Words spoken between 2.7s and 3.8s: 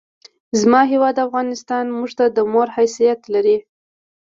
حیثیت لري!